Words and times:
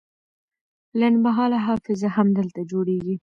لنډمهاله 0.99 1.57
حافظه 1.67 2.07
همدلته 2.17 2.61
جوړیږي. 2.71 3.15